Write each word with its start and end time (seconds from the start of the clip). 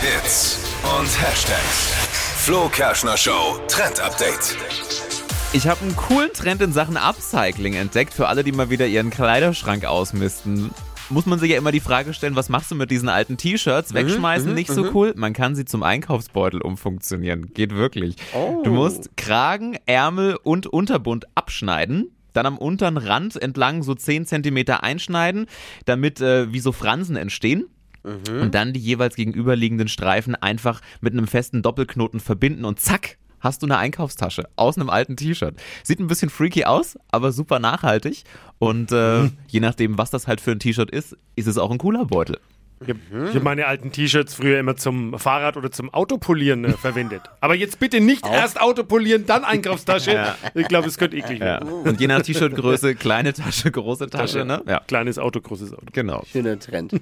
Hits 0.00 0.58
und 0.98 1.06
Hashtags. 1.22 1.92
Flo 2.44 2.68
Kerschner 2.68 3.16
Show 3.16 3.58
Trend 3.68 4.00
Update. 4.00 4.56
Ich 5.52 5.66
habe 5.66 5.82
einen 5.82 5.96
coolen 5.96 6.32
Trend 6.32 6.60
in 6.60 6.72
Sachen 6.72 6.96
Upcycling 6.96 7.74
entdeckt 7.74 8.12
für 8.12 8.28
alle, 8.28 8.44
die 8.44 8.52
mal 8.52 8.70
wieder 8.70 8.86
ihren 8.86 9.10
Kleiderschrank 9.10 9.84
ausmisten. 9.84 10.70
Muss 11.10 11.26
man 11.26 11.38
sich 11.38 11.50
ja 11.52 11.58
immer 11.58 11.72
die 11.72 11.80
Frage 11.80 12.12
stellen, 12.12 12.36
was 12.36 12.48
machst 12.48 12.70
du 12.70 12.74
mit 12.74 12.90
diesen 12.90 13.08
alten 13.08 13.36
T-Shirts? 13.36 13.94
Wegschmeißen, 13.94 14.52
nicht 14.52 14.70
so 14.70 14.90
cool. 14.92 15.14
Man 15.16 15.32
kann 15.32 15.54
sie 15.54 15.64
zum 15.64 15.82
Einkaufsbeutel 15.82 16.60
umfunktionieren. 16.60 17.52
Geht 17.54 17.74
wirklich. 17.74 18.16
Du 18.64 18.70
musst 18.72 19.16
Kragen, 19.16 19.78
Ärmel 19.86 20.36
und 20.42 20.66
Unterbund 20.66 21.26
abschneiden. 21.34 22.10
Dann 22.32 22.46
am 22.46 22.58
unteren 22.58 22.96
Rand 22.96 23.40
entlang 23.40 23.82
so 23.82 23.94
10 23.94 24.26
cm 24.26 24.64
einschneiden, 24.80 25.46
damit 25.84 26.20
äh, 26.20 26.52
wie 26.52 26.60
so 26.60 26.72
Fransen 26.72 27.16
entstehen. 27.16 27.68
Und 28.04 28.54
dann 28.54 28.72
die 28.72 28.80
jeweils 28.80 29.16
gegenüberliegenden 29.16 29.88
Streifen 29.88 30.34
einfach 30.34 30.80
mit 31.00 31.12
einem 31.14 31.26
festen 31.26 31.62
Doppelknoten 31.62 32.20
verbinden 32.20 32.64
und 32.64 32.78
zack, 32.80 33.16
hast 33.40 33.62
du 33.62 33.66
eine 33.66 33.76
Einkaufstasche 33.78 34.44
aus 34.56 34.76
einem 34.78 34.88
alten 34.90 35.16
T-Shirt. 35.16 35.54
Sieht 35.82 36.00
ein 36.00 36.06
bisschen 36.06 36.30
freaky 36.30 36.64
aus, 36.64 36.98
aber 37.10 37.32
super 37.32 37.58
nachhaltig. 37.58 38.24
Und 38.58 38.90
äh, 38.92 39.30
je 39.48 39.60
nachdem, 39.60 39.98
was 39.98 40.10
das 40.10 40.26
halt 40.26 40.40
für 40.40 40.52
ein 40.52 40.58
T-Shirt 40.60 40.90
ist, 40.90 41.16
ist 41.36 41.46
es 41.46 41.58
auch 41.58 41.70
ein 41.70 41.78
cooler 41.78 42.04
Beutel. 42.06 42.38
Ich 42.80 42.88
habe 42.88 43.32
hab 43.32 43.42
meine 43.44 43.66
alten 43.66 43.92
T-Shirts 43.92 44.34
früher 44.34 44.58
immer 44.58 44.76
zum 44.76 45.18
Fahrrad 45.18 45.56
oder 45.56 45.70
zum 45.70 45.94
Autopolieren 45.94 46.64
äh, 46.64 46.72
verwendet. 46.72 47.22
Aber 47.40 47.54
jetzt 47.54 47.78
bitte 47.78 48.00
nicht 48.00 48.26
erst 48.26 48.60
Autopolieren, 48.60 49.26
dann 49.26 49.44
Einkaufstasche. 49.44 50.34
Ich 50.54 50.66
glaube, 50.68 50.88
es 50.88 50.98
könnte 50.98 51.16
eklig 51.16 51.38
Ja. 51.38 51.44
werden. 51.46 51.68
Und 51.70 52.00
je 52.00 52.08
nach 52.08 52.20
T-Shirt-Größe, 52.22 52.94
kleine 52.96 53.32
Tasche, 53.32 53.70
große 53.70 54.08
Tasche, 54.10 54.44
ne? 54.44 54.62
Ja, 54.66 54.80
Kleines 54.80 55.18
Auto, 55.18 55.40
großes 55.40 55.72
Auto. 55.72 55.86
genau. 55.92 56.24
Schöner 56.30 56.58
Trend. 56.58 56.92